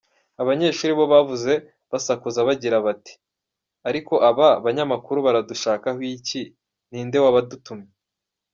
Abanyeshuri 0.41 0.91
bo 0.99 1.05
bavuze 1.13 1.53
basakuza 1.91 2.39
bagira 2.47 2.77
bati: 2.85 3.13
“Ariko 3.89 4.13
aba 4.29 4.47
banyamakuru 4.65 5.17
baradushakaho 5.25 5.99
iki 6.17 6.41
ni 6.89 7.01
nde 7.07 7.17
wabadutumye?”. 7.23 7.91